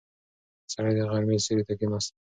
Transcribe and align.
سړی 0.73 0.93
د 0.97 1.01
غرمې 1.09 1.37
سیوري 1.45 1.63
ته 1.67 1.73
کیناست. 1.79 2.11